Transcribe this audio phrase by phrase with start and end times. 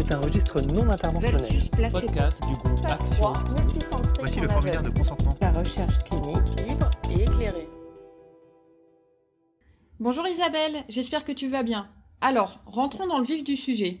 [0.00, 1.42] C'est un registre non interventionnel.
[1.92, 3.04] Podcast du groupe Action.
[3.16, 5.36] 3, multicentré Voici le la formulaire de consentement.
[5.42, 7.68] La recherche clinique libre et éclairée.
[9.98, 11.90] Bonjour Isabelle, j'espère que tu vas bien.
[12.22, 13.98] Alors, rentrons dans le vif du sujet.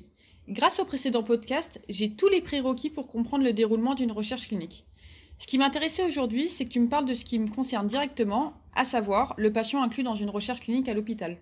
[0.48, 4.86] Grâce au précédent podcast, j'ai tous les prérequis pour comprendre le déroulement d'une recherche clinique.
[5.36, 8.54] Ce qui m'intéressait aujourd'hui, c'est que tu me parles de ce qui me concerne directement,
[8.74, 11.36] à savoir le patient inclus dans une recherche clinique à l'hôpital.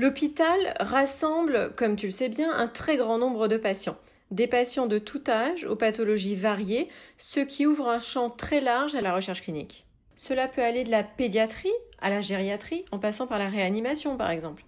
[0.00, 3.98] L'hôpital rassemble, comme tu le sais bien, un très grand nombre de patients.
[4.30, 6.88] Des patients de tout âge, aux pathologies variées,
[7.18, 9.84] ce qui ouvre un champ très large à la recherche clinique.
[10.16, 11.68] Cela peut aller de la pédiatrie
[12.00, 14.64] à la gériatrie, en passant par la réanimation par exemple.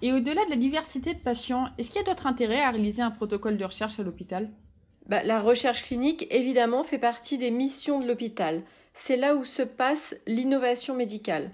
[0.00, 3.02] Et au-delà de la diversité de patients, est-ce qu'il y a d'autres intérêts à réaliser
[3.02, 4.48] un protocole de recherche à l'hôpital?
[5.08, 8.62] Bah, la recherche clinique, évidemment, fait partie des missions de l'hôpital.
[8.94, 11.50] C'est là où se passe l'innovation médicale.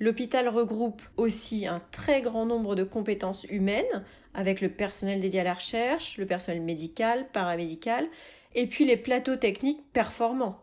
[0.00, 5.44] L'hôpital regroupe aussi un très grand nombre de compétences humaines, avec le personnel dédié à
[5.44, 8.06] la recherche, le personnel médical, paramédical,
[8.54, 10.62] et puis les plateaux techniques performants.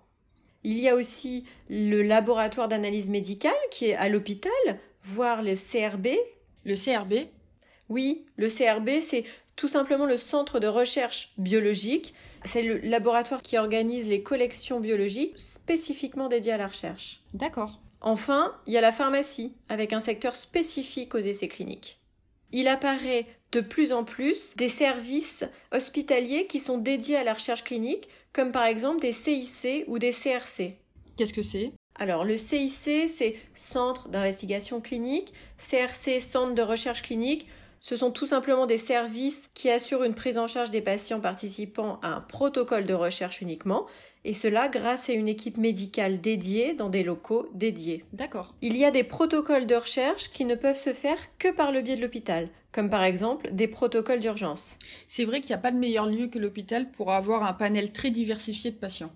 [0.64, 4.52] Il y a aussi le laboratoire d'analyse médicale qui est à l'hôpital,
[5.04, 6.08] voire le CRB,
[6.64, 7.28] Le CRB
[7.90, 12.14] oui, le CRB, c'est tout simplement le centre de recherche biologique.
[12.44, 17.22] C'est le laboratoire qui organise les collections biologiques spécifiquement dédiées à la recherche.
[17.34, 17.80] D'accord.
[18.06, 22.00] Enfin, il y a la pharmacie, avec un secteur spécifique aux essais cliniques.
[22.52, 27.64] Il apparaît de plus en plus des services hospitaliers qui sont dédiés à la recherche
[27.64, 30.78] clinique, comme par exemple des CIC ou des CRC.
[31.18, 31.74] Qu'est-ce que c'est?
[31.96, 35.34] Alors, le CIC, c'est Centre d'investigation clinique.
[35.58, 37.48] CRC, Centre de recherche clinique.
[37.88, 42.00] Ce sont tout simplement des services qui assurent une prise en charge des patients participant
[42.02, 43.86] à un protocole de recherche uniquement,
[44.24, 48.04] et cela grâce à une équipe médicale dédiée dans des locaux dédiés.
[48.12, 48.56] D'accord.
[48.64, 51.84] Il y a des protocoles de recherche qui ne peuvent se faire que par le
[51.84, 54.80] biais de l'hôpital, comme par exemple des protocoles d'urgence.
[55.06, 57.92] C'est vrai qu'il n'y a pas de meilleur lieu que l'hôpital pour avoir un panel
[57.92, 59.14] très diversifié de patients.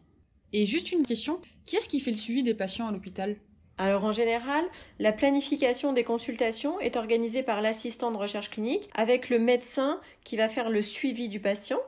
[0.53, 3.35] Et juste une question, qui est-ce qui fait le suivi des patients à l'hôpital?
[3.79, 4.65] Alors en général,
[4.99, 10.35] la planification des consultations est organisée par l'assistant de recherche clinique avec le médecin qui
[10.35, 11.79] va faire le suivi du patient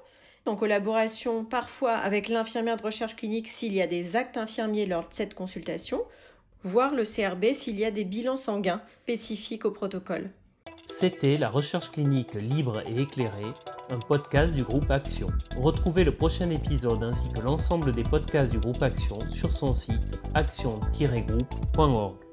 [0.45, 5.01] en collaboration parfois avec l'infirmière de recherche clinique s'il y a des actes infirmiers lors
[5.09, 6.01] de cette consultation,
[6.63, 10.31] voire le CRB s'il y a des bilans sanguins spécifiques au protocole.
[10.97, 13.53] C'était la recherche clinique libre et éclairée,
[13.91, 15.27] un podcast du groupe Action.
[15.57, 20.19] Retrouvez le prochain épisode ainsi que l'ensemble des podcasts du groupe Action sur son site
[20.33, 22.30] action-groupe.org.